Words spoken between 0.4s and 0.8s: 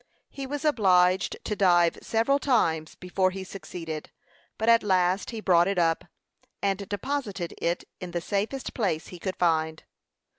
was